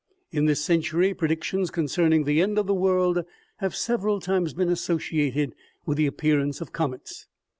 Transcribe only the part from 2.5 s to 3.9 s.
of the world have